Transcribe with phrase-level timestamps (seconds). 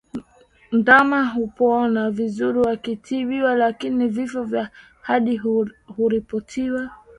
[0.71, 4.69] Ndama hupona vizuri wakitibiwa lakini vifo vya
[5.01, 5.41] hadi
[5.87, 6.89] huripotiwa